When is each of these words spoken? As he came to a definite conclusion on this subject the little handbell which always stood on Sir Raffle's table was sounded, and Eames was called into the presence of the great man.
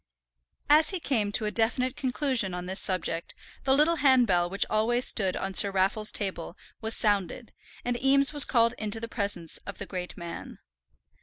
As 0.67 0.89
he 0.89 0.99
came 0.99 1.31
to 1.33 1.45
a 1.45 1.51
definite 1.51 1.95
conclusion 1.95 2.55
on 2.55 2.65
this 2.65 2.79
subject 2.79 3.35
the 3.65 3.75
little 3.77 3.97
handbell 3.97 4.49
which 4.49 4.65
always 4.67 5.05
stood 5.07 5.35
on 5.37 5.53
Sir 5.53 5.69
Raffle's 5.69 6.11
table 6.11 6.57
was 6.81 6.97
sounded, 6.97 7.53
and 7.85 8.03
Eames 8.03 8.33
was 8.33 8.43
called 8.43 8.73
into 8.79 8.99
the 8.99 9.07
presence 9.07 9.57
of 9.67 9.77
the 9.77 9.85
great 9.85 10.17
man. 10.17 10.57